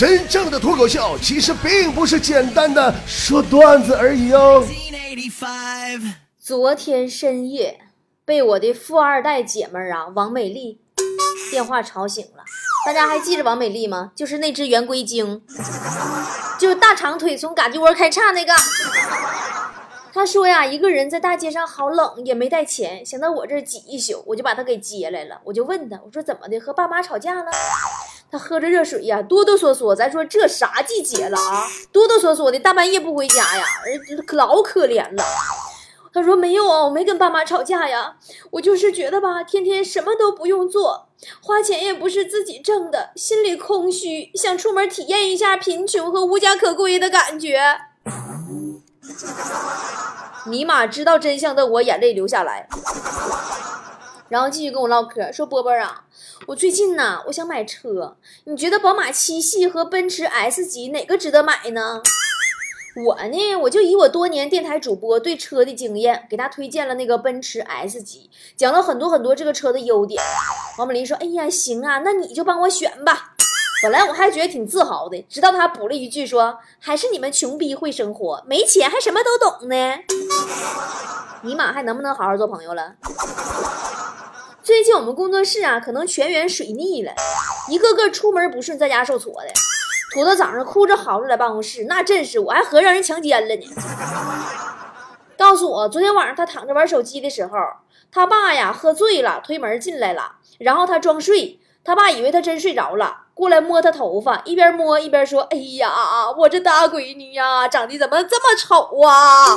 [0.00, 4.66] 真正的脱口秀其实并不是简单的说段子而已哦。
[6.40, 7.78] 昨天深夜，
[8.24, 10.80] 被我的富二代姐们儿啊王美丽
[11.50, 12.42] 电话吵醒了。
[12.86, 14.12] 大家还记着王美丽吗？
[14.16, 15.42] 就是那只圆规精，
[16.58, 18.54] 就是大长腿从嘎吱窝开叉那个。
[20.14, 25.38] 他说呀，一个人在大街上好冷，也没带钱，想到我这儿挤一宿，我就把他给接来了。
[25.44, 27.50] 我就问他，我说怎么的，和爸妈吵架了？
[28.30, 29.94] 他喝着热水呀，哆哆嗦嗦。
[29.94, 31.66] 咱说这啥季节了啊？
[31.92, 33.64] 哆哆嗦嗦的，大半夜不回家呀，
[34.32, 35.24] 老可怜了。
[36.12, 38.16] 他说没有啊，我没跟爸妈吵架呀，
[38.50, 41.08] 我就是觉得吧，天天什么都不用做，
[41.40, 47.60] 花钱也不是自己挣的，心里空虚，想出门体验一下贫穷和无家可归的感觉。
[50.46, 52.66] 尼玛，知道真相的我眼泪流下来，
[54.30, 56.04] 然后继续跟我唠嗑，说波波啊，
[56.46, 62.00] 我最近呢，我想买车，你觉得宝马七系和奔驰 S 级哪个值得买呢？
[63.06, 70.22] 我呢，我就以我多年电台主播对车的经验，给他推荐了那个奔驰 S 级，讲了很多很多这个车的优点。
[70.78, 73.34] 王美丽说：“哎呀，行啊，那你就帮我选吧。”
[73.82, 79.74] 本来我还觉得挺自豪的，直到他补了一句说：“还是你们穷逼会生活，没钱还什么都懂呢。
[81.42, 82.94] ”尼玛，还能不能好好做朋友了？
[84.62, 87.12] 最近我们工作室啊，可能全员水逆了，
[87.68, 89.48] 一个个出门不顺，在家受挫的。
[90.12, 93.66] 土豆早上哭着嚎着来办公室，那真是我还合让人强奸了呢。
[95.38, 97.56] 告诉我，昨天晚上他躺着玩手机的时候，
[98.12, 105.90] 他爸呀喝醉了，推门进来了，然后他装睡，他爸以为他真睡着了，过来摸他头发，一边摸一边说：“哎呀，
[106.36, 109.56] 我这大闺女呀，长得怎么这么丑啊？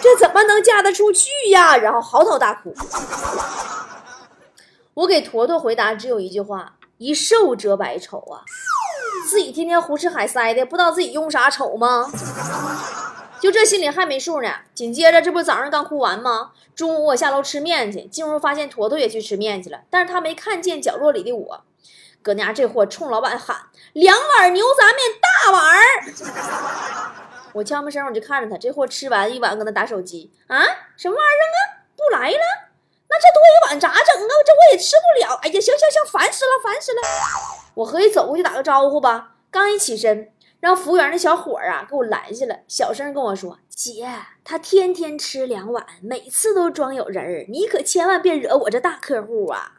[0.00, 2.72] 这怎么能嫁得出去呀？”然后嚎啕大哭。
[4.94, 8.44] 我给坨坨回答只有一句话：一瘦遮百丑啊。
[9.28, 12.10] 自己天天胡吃海塞的，不知道自己用啥丑吗？
[13.40, 14.48] 就这心里还没数呢。
[14.74, 16.50] 紧接着，这不早上刚哭完吗？
[16.74, 21.64] 中午我下楼吃面去，进屋发现坨坨也去吃面去了，但是他没看见角落里的我。
[22.20, 23.56] 搁家这货冲老板喊
[23.94, 25.80] ：“两碗牛杂面，大碗儿！”
[27.54, 30.62] 我悄没声，我就看着他，这货吃完一碗，搁那打手机啊，
[30.96, 31.58] 什么玩意儿啊？
[31.96, 32.71] 不来了？
[33.12, 34.32] 那这多一碗咋整啊？
[34.46, 35.34] 这我也吃不了。
[35.42, 36.98] 哎呀，行行行，烦死了，烦死了。
[37.74, 44.08] 我合计走过去打个招呼吧，刚一起身，让服务员那小伙儿啊给我拦下了，小声跟我说：“姐，
[44.42, 49.72] 他天天吃两碗，每次都装有人儿，你可千万别惹我这大客户啊。”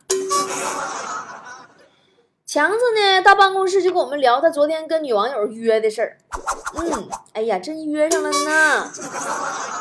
[2.53, 6.18] 强子呢，到办公室就跟我们聊他昨天跟女网友约的事儿。
[6.75, 8.91] 嗯，哎呀，真约上了呢。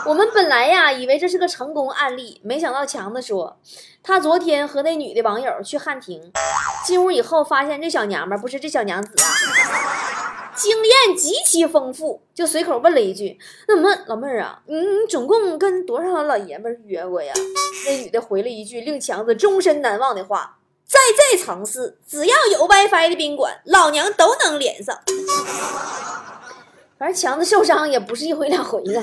[0.06, 3.58] 我们本来呀以为这是个成功案例，没想到强子说，
[4.02, 6.32] 他昨天和那女的网友去汉庭，
[6.86, 17.34] 进屋以后发现这小娘们不是这小娘子啊，经验极其丰富，就随口问了一句：“那么老妹儿啊，你你总共跟多少老爷们约过呀？”
[17.84, 20.56] 那女的回了一句令强子终身难忘的话。
[20.86, 24.98] 在这城市，只要有 WiFi 的宾馆，老娘都能连上。
[26.98, 29.02] 反正强子受伤也不是一回两回了，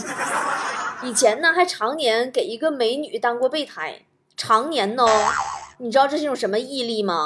[1.04, 4.06] 以前呢还常年给一个美女当过备胎，
[4.38, 5.06] 常年呢。
[5.82, 7.26] 你知道这是一种什么毅力吗？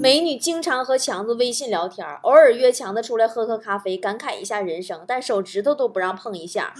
[0.00, 6.74] 美女经常和强子微信聊天，偶尔约强子出来喝喝咖啡，感慨一下人生，但手指头都不让碰一下。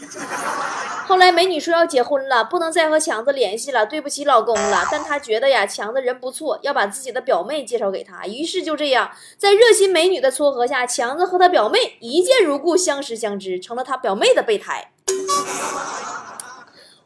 [1.06, 4.88] 后来美女说要结婚了，不能再和强子联系了，对不起老公了。
[4.90, 8.26] 但她觉得呀，强子人不错，要把自己的表妹介绍给他。
[8.26, 14.90] 于是就这样，在热心美女的撮合下，强子和他表妹一见如故，相识相知，成了他表妹的备胎。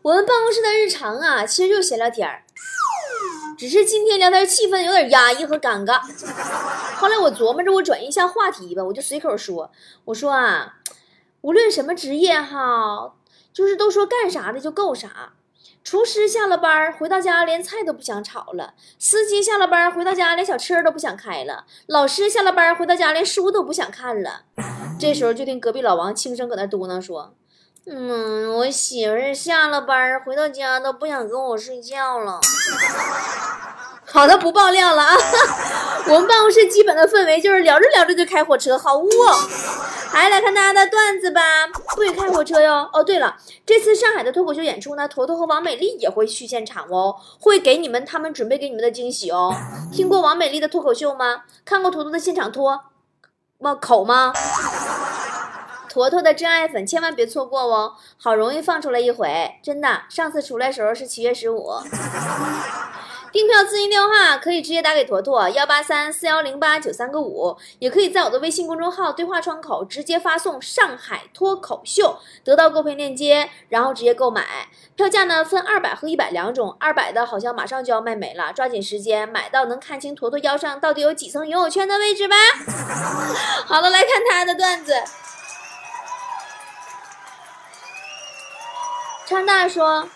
[0.01, 2.45] 我们办公室的日常啊，其实就闲聊天儿。
[3.59, 6.01] 只是今天聊天气氛有点压抑和尴尬。
[6.95, 9.73] 后来我琢磨着，我转移一下话题吧，我就随口说
[10.07, 10.77] ：“我说啊，
[11.41, 13.15] 无论什么职业哈，
[13.53, 15.33] 就是都说干啥的就够啥。
[15.83, 24.43] 厨师下了班回到家连菜都不想炒了，司机下了班回到家连小车都不想开了，老师下了班回到家连书都不想看了。”
[25.01, 27.35] 这时候就听隔壁老王轻声搁那嘟囔说。
[27.90, 32.38] 嗯，我媳妇儿下了班回到家都不想跟我睡觉了。
[34.05, 35.17] 好的，不爆料了啊。
[36.08, 39.08] 我们办公室基本的氛围就是聊着聊着就开火车，好污。
[40.11, 41.40] 还来看大家的段子吧，
[41.94, 42.88] 不许开火车哟。
[42.93, 49.55] 哦，对了，这次上海的脱口秀演出呢，坨坨和王美丽也会去现场哦，会给你们他们准备给你们的惊喜哦。
[49.93, 51.44] 听过王美丽的脱口秀吗？
[51.64, 52.81] 看过坨坨的现场脱
[53.58, 53.75] 吗？
[53.75, 54.32] 口吗？
[55.99, 60.03] 坨坨的真爱粉千万别错过哦，好容易放出来一回，真的。
[60.09, 61.73] 上次出来时候是七月十五。
[63.33, 74.69] 订票咨询电话可以直接打给坨坨幺八三四幺零八九三个五，也可以在我的微信公众号对话窗口直接发送“上海脱口秀”，得到购票链接，然后直接购买。
[74.94, 82.37] 票价呢分二百和一百两种，二百的好像马上就要卖没了，抓紧时间买到能看清坨坨腰上到底有几层游泳圈的位置吧。
[83.67, 84.94] 好了，来看他的段子。
[89.29, 90.09] 川大说。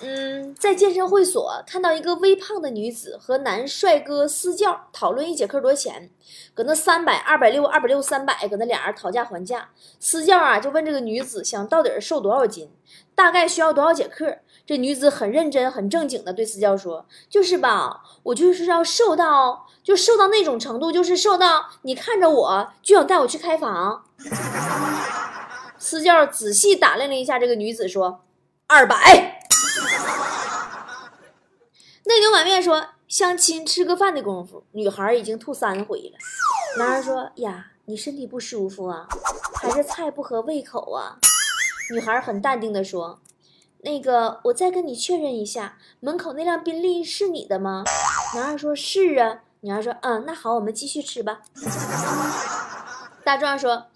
[0.00, 6.08] 嗯，在健身会所看到一个微胖的女子和男帅哥私教讨论一节课多少钱，
[6.54, 9.70] 搁那三百、二百六、二百六、三百，搁那俩人讨价还价。
[9.98, 12.70] 私教啊就问这个女子想到底瘦多少斤，
[13.16, 14.38] 大概需要多少节课。
[14.64, 24.04] 这女子很认真、很正经的对私教说：“就是吧，我就是要瘦到，就瘦到那种程度，就是瘦到你看着我就想带我去开房。”
[25.76, 28.20] 私教仔细打量了一下这个女子，说
[28.70, 28.96] ：“二百。”
[32.06, 36.16] 内牛满面说：“相亲吃个饭的功夫，女孩已经吐三回了。”
[36.78, 39.08] 男孩说：“呀，你身体不舒服啊，
[39.60, 41.18] 还是菜不合胃口啊？”
[41.92, 43.20] 女孩很淡定的说
[43.82, 47.84] ：“那个，我再跟你确认一下，门口那辆宾利是你的吗？”
[48.34, 51.40] 男孩说：“是啊。”女孩说：“嗯，那好，我们继续吃吧。”
[53.22, 53.88] 大壮说：“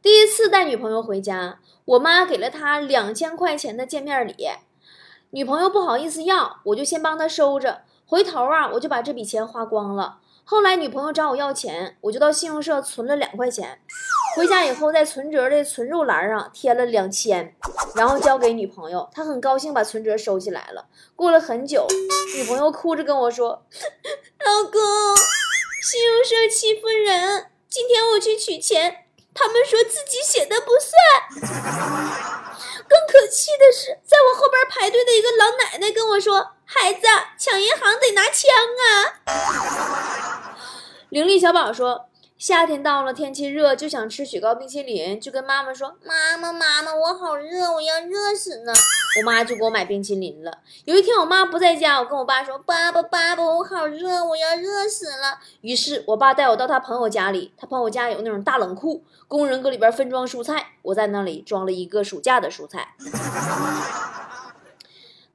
[0.00, 1.58] 第一次带女朋友回家，
[1.90, 4.34] 我妈给了他两千块钱的见面礼。”
[5.30, 7.82] 女朋友不好意思要，我就先帮她收着。
[8.04, 10.18] 回头啊，我就把这笔钱花光了。
[10.44, 13.80] 后来女朋友找我要钱，我就到信用社存了两块钱。
[14.36, 17.54] 回家以后，在存折的存入栏上贴了两千，
[17.94, 19.08] 然后交给女朋友。
[19.12, 20.86] 她很高兴，把存折收起来了。
[21.14, 21.86] 过了很久，
[22.36, 23.64] 女朋友哭着跟我说
[24.44, 24.80] ：“老公，
[25.82, 27.46] 信用社欺负人。
[27.68, 29.04] 今天我去取钱，
[29.40, 30.92] 他们说自己写的不算。”
[32.86, 37.06] 更可气的是，在我后边排队的一个老奶奶跟我说：“孩子，
[37.38, 40.52] 抢银行得拿枪啊！”
[41.08, 42.09] 伶俐小宝说。
[42.40, 48.72] 夏天到了，天气热，就想吃雪糕冰淇淋，就跟妈妈说：“妈妈，妈妈，我好热，我要热死呢。”
[49.20, 50.50] 我妈就给我买冰淇淋了。
[50.86, 62.94] 有一天我妈不在家，我跟我爸说：“爸爸，爸爸，我好热，我要热死了。”于是我爸带我到他朋友家里，他朋友家有那种大冷库，工人搁里边分装蔬菜，我在那里装了一个暑假的蔬菜。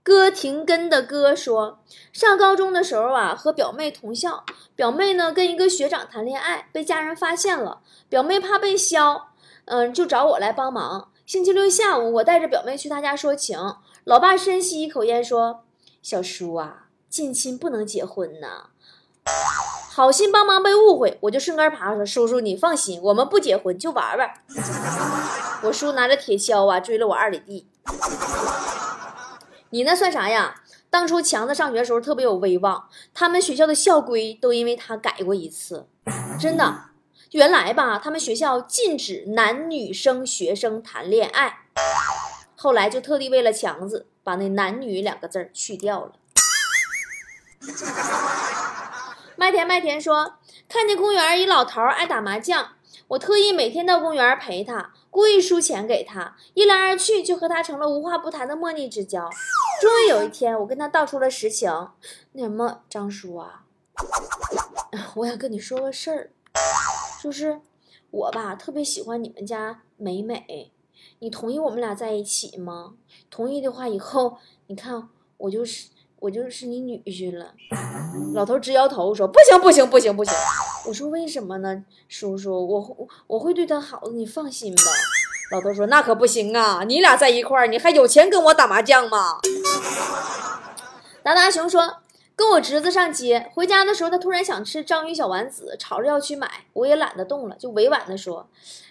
[0.06, 1.80] 哥停根的哥说，
[2.14, 9.26] 上高中的时候啊，和表妹同校，表妹呢跟一个学长谈恋爱，被家人发现了，表妹怕被削，
[9.66, 11.10] 嗯，就找我来帮忙。
[11.26, 13.58] 星期六下午，我带着表妹去他家说情，
[14.04, 15.64] 老爸深吸一口烟说
[16.04, 18.68] ：“小叔啊，近亲不能结婚呐。”
[19.92, 24.30] 好心帮忙被误会，我就顺根爬说：“叔叔你放心，我们不结婚，就玩玩。”
[25.66, 27.68] 我叔拿着铁锹啊，追了我二里地。
[29.76, 30.56] 你那算啥呀？
[30.90, 35.90] 当初强子上学的时候特别有威望，他们学校的校规都因为他改过一次。
[36.40, 36.92] 真的，
[37.32, 41.66] 原来吧，他们学校禁止男女生学生谈恋爱，
[42.56, 46.14] 后来就特地为了强子把那男女两个字儿去掉了。
[49.36, 50.36] 麦田麦田说，
[50.70, 52.70] 看见公园一老头爱打麻将，
[53.10, 54.94] 我特意每天到公园陪他。
[55.10, 59.30] 故意输钱给他，一来二去就和他成了无话不谈的莫逆之交。
[59.82, 61.70] 终于有一天，我跟他道出了实情
[62.34, 63.66] ：“那什么，张叔啊，
[65.16, 66.32] 我想跟你说个事儿，
[67.22, 67.60] 就是
[68.10, 70.72] 我吧特别喜欢你们家美美，
[71.20, 72.94] 你同意我们俩在一起吗？
[73.30, 75.90] 同意的话，以后你看我就是
[76.20, 77.54] 我就是你女婿了。”
[78.34, 80.34] 老头直摇头说：“不行不行不行不行。”
[80.88, 84.82] 我说为什么呢，叔叔，我我会对他好的，你放心吧。
[85.52, 89.40] 老头说那可不行啊，你俩在一块儿，你还有钱跟我打麻将吗？
[91.22, 91.98] 达达熊说
[92.36, 98.48] 跟我侄子上街，回家的时候他突然想吃章鱼小丸子，吵着要去买，我也懒得动了，就委婉的说，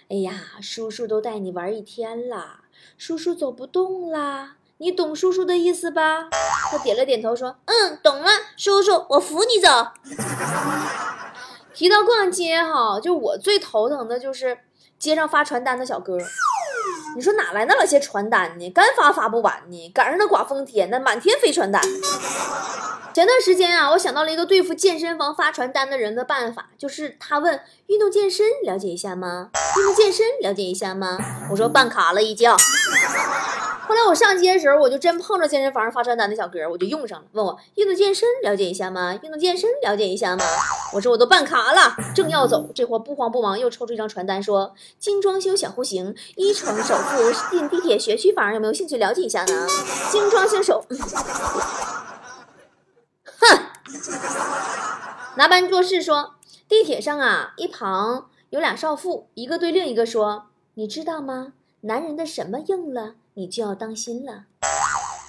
[0.09, 2.61] 哎呀，叔叔都带你玩一天了，
[2.97, 6.29] 叔叔走不动啦，你懂叔叔的意思吧？
[6.71, 9.67] 他点了点头说，嗯，懂了，叔叔，我扶你走。
[11.73, 14.59] 提到逛街哈，就我最头疼的就是
[14.97, 16.17] 街上发传单的小哥。
[17.15, 18.69] 你说哪来那么些传单呢？
[18.71, 21.81] 干发发不完呢，赶上那刮风天，那满天飞传单。
[23.13, 29.51] 前段时间啊，我想到了一个对付健身房发传单的人的办法，就是他问运动健身了解一下吗？
[29.77, 31.17] 运动健身了解一下吗？
[31.49, 32.51] 我说办卡了已经。
[33.87, 37.25] 后来我上街的时候，我就真碰着健身房发传单的小哥，我就用上了。
[37.33, 39.17] 问我运动健身了解一下吗？
[39.21, 40.43] 运动健身了解一下吗？
[40.93, 49.67] 我说我都办卡了，正要走，这货不慌不忙又抽出一张传单，说精装修小户型，一床首付，进地铁学区房，有没有兴趣了解一下呢？
[50.11, 50.83] 精装修首，
[53.39, 53.59] 哼，
[55.37, 56.35] 拿班做事说，
[56.67, 61.53] 地铁上啊，一旁有俩少妇，一个对另一个说：“你知道吗？
[61.81, 64.45] 男人的什么硬了，你就要当心了。”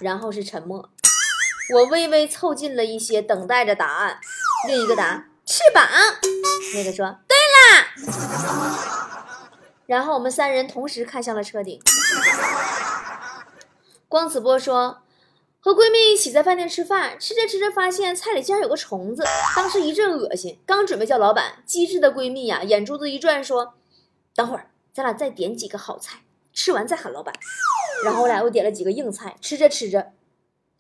[0.01, 0.91] 然后是沉默。
[1.75, 4.19] 我微微凑近了一些，等待着答案。
[4.67, 5.87] 另一个答：翅膀。
[6.75, 7.93] 那个说：“对啦。”
[9.87, 11.81] 然后我们三人同时看向了车顶。
[14.09, 15.03] 光子波说。
[15.59, 19.25] 和闺蜜一起在饭店吃饭，吃着吃着发现菜里竟然有个虫子，
[19.57, 20.61] 当时一阵恶心。
[20.65, 23.75] 刚准备叫老板，机智的闺蜜呀，眼珠子一转说
[24.33, 26.21] ：“等会儿，咱俩再点几个好菜，
[26.53, 27.35] 吃完再喊老板。”
[28.05, 30.13] 然后我俩又点了几个硬菜，吃着吃着，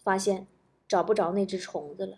[0.03, 0.47] 发现
[0.87, 2.17] 找不着那只虫子了。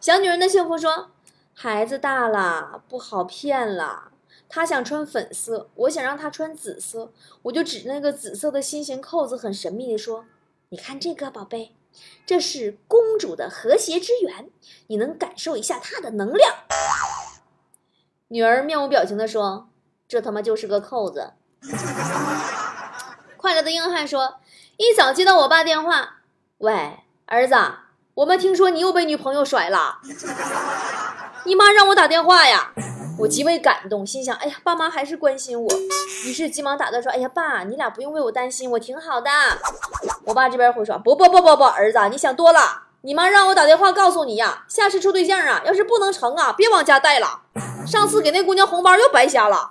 [0.00, 1.10] 小女人的幸福说
[1.52, 4.12] ：“孩子大了，不好骗了。”
[4.48, 10.24] 他想穿粉色，我想让他穿紫色，我就指那个紫色的心形扣子，很神秘的说
[10.70, 11.76] ：“你看这个，宝贝，
[12.24, 14.50] 这是公主的和谐之源，
[14.86, 16.52] 你能感受一下它的能量。”
[18.28, 19.68] 女儿面无表情的说
[20.08, 21.34] ：“这他妈就是个扣子。”
[23.36, 24.36] 快乐的硬汉说
[24.78, 26.16] ：“一早接到我爸电话，
[26.58, 27.54] 喂，儿子，
[28.14, 29.98] 我们听说你又被女朋友甩了，
[31.44, 32.72] 你妈让我打电话呀。”
[33.20, 35.70] 我极为感动，心想：哎呀，爸妈还是关心我。
[36.24, 39.30] 于是急忙打断说：“哎呀，爸，你俩不用为我担心，我挺好的。”
[40.24, 42.84] 我爸这边回说：“不不不不不，儿子，你想多了。
[43.02, 47.42] 你妈让我打电话告诉你呀，下次处对象啊，要是不能成啊，别往家带了。
[47.86, 49.70] 上次给那姑娘红包又白瞎了。”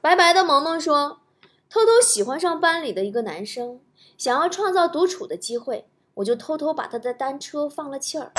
[0.00, 1.20] 白白的萌萌说
[1.68, 3.80] ：“偷偷喜欢上班里的一个男生，
[4.16, 8.32] 想要创造独处的机会，我就偷偷把他的单车放了气儿。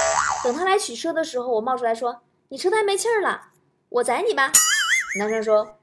[0.43, 3.49] 等他来取车的时候，我冒出来说。”你车胎没气儿了，
[3.87, 4.51] 我载你吧。
[5.17, 5.77] 男生说：“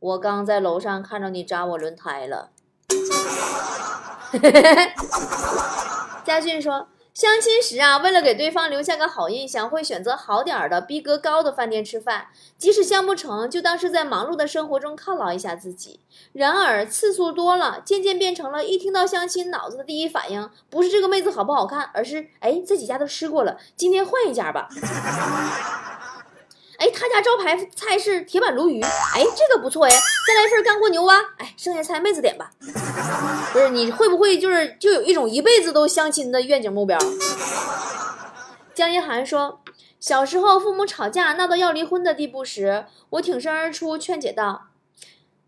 [0.00, 2.48] 我刚在楼上看着你扎我轮胎了。
[6.24, 12.26] ”佳俊说：“相亲时啊，为了给对方留下个好印象，会选择好点儿的、逼格高的饭店吃饭，
[12.58, 16.00] 即使相不成就当是在忙碌的生活中犒劳一下自己。
[16.34, 24.68] 然而次数多了，渐渐变成了一听到相亲，脑子的第一反应不是这个妹子好不好看，而是哎这几家都吃过了，今天换一家吧。”
[26.78, 32.50] 哎，他家招牌菜是铁板鲈鱼，哎，这个不错哎，再来一份干锅牛蛙，哎，剩下菜妹子点吧。
[33.52, 36.98] 不是，你会不会就是就有一种一辈子都相亲的愿景目标？
[38.74, 39.60] 江一涵说，
[39.98, 44.66] 小时候父母吵架闹到要离婚的地步时，我挺身而出劝解道：“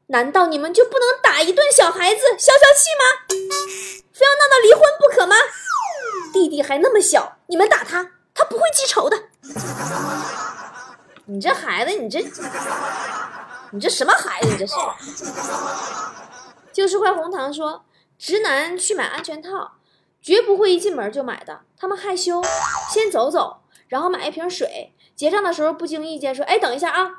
[0.09, 3.05] 难道你们就不能打一顿小孩子消消气吗？
[4.13, 5.37] 非要闹到离婚不可吗？
[6.33, 9.25] 弟弟还那么小，你们打他，他不会记仇的。”
[11.31, 12.21] 你这孩子，你这，
[13.73, 14.49] 你这什么孩子？
[14.49, 14.75] 你这是。
[16.73, 17.85] 就是块红糖说，
[18.19, 19.73] 直男去买安全套，
[20.23, 22.43] 绝不会一进门就买的，他们害羞，
[22.91, 23.59] 先走走，
[23.89, 24.95] 然后买一瓶水。
[25.19, 27.11] 结账的时候不经意间说：“哎，等一下啊！”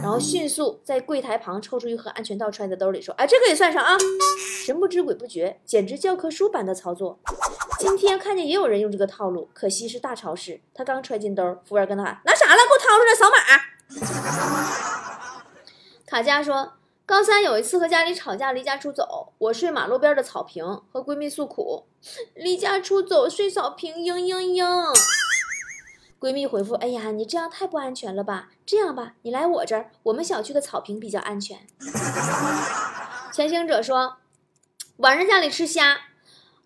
[0.00, 3.98] 然后迅速在柜台旁抽出一盒安全套揣在兜里说：“哎，这个也算上啊！”
[4.64, 7.18] 神不知鬼不觉，简直教科书般的操作。
[7.80, 10.60] 今天看见也有人用这个套路，可惜是大超市。
[10.72, 12.54] 他刚揣进兜，服务员跟他喊：“拿啥了？
[12.54, 13.36] 给我掏出来扫码。
[16.06, 16.74] ”卡佳说
[17.04, 21.86] ：“高三有一次和家里吵架，离家出走，我睡马路边的草坪，和闺蜜诉苦，
[22.36, 24.96] 离家出走睡草坪，嘤嘤嘤。”
[26.20, 28.48] 闺蜜回复：“哎呀，你这样太不安全了吧？
[28.66, 31.58] 这样吧，你来我这儿，我们小区的草坪比较安全。
[33.32, 34.16] ”前行者说
[34.98, 35.96] ：“晚上家里吃虾，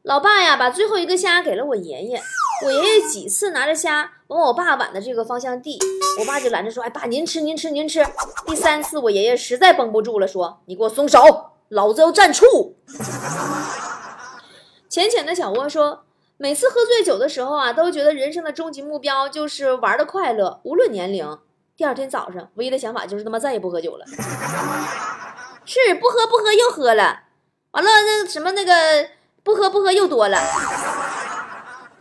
[0.01, 2.23] 老爸呀把最后一个虾给了我爷爷，
[2.65, 5.79] 我爷爷几次拿着虾往我爸碗的这个方向递，
[6.21, 8.03] 我爸就拦着说：‘哎，爸您吃您吃您吃。’
[8.49, 11.21] 第三次我爷爷实在绷不住了，说：‘你给我松手，
[11.69, 12.77] 老子要蘸醋。’
[14.89, 16.05] 浅浅的小窝说。”
[16.43, 21.39] 每次喝醉酒的时候啊，都觉得人生的终极目标就是玩的快乐，无论年龄。
[21.77, 24.05] 第二天早上，唯一的想法就是他妈再也不喝酒了。
[25.65, 27.21] 是不喝不喝又喝了，
[27.71, 28.73] 完了那什么那个
[29.45, 30.37] 不喝不喝又多了。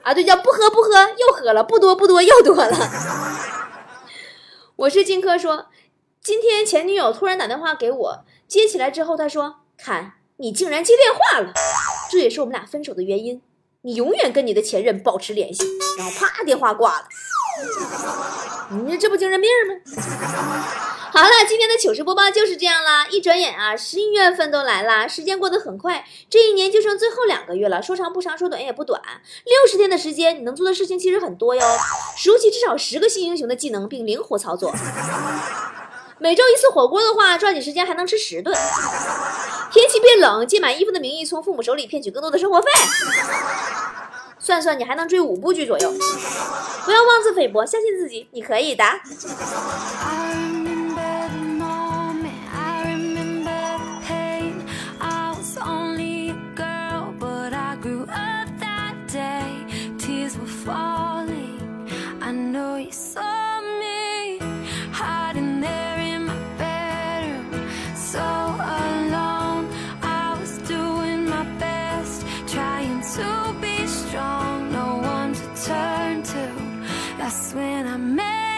[0.01, 2.75] 啊，对，叫不喝不喝又喝了，不多不多又多了。
[4.75, 5.67] 我是金科说，
[6.19, 11.53] 今天前女友突然打电话给我，接起来之后，他说：“看你竟然接电话了，
[12.09, 13.39] 这也是我们俩分手的原因。”
[13.83, 15.63] 你永远跟你的前任保持联系，
[15.97, 17.07] 然后啪电话挂了。
[18.69, 19.73] 你这不精神病吗？
[21.11, 23.07] 好了，今天的糗事播报就是这样啦。
[23.07, 27.81] 一转眼啊，十一月份都来了，时间过得很快，这一年就剩最后两个月了。
[27.81, 29.01] 说长不长，说短也不短，
[29.45, 31.61] 六十天的时间，你能做的事情其实很多哟。
[32.15, 34.71] 熟悉至少十个新英雄的技能，并灵活操作。
[36.19, 38.55] 每周一次火锅的话，抓紧时间还能吃十顿。
[39.73, 42.69] 天气变冷，借买衣服的名义从父母手里骗取更多的生活费。
[44.41, 45.93] 算算你还能追五部剧左右。
[46.83, 48.83] 不要妄自菲薄，相信自己，你可以的。
[77.53, 78.50] when I met